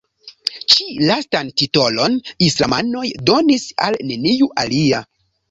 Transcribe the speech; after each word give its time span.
Ĉi-lastan 0.75 1.51
titolon 1.63 2.15
islamanoj 2.47 3.05
donis 3.33 3.69
al 3.91 4.01
neniu 4.11 4.51
alia. 4.65 5.05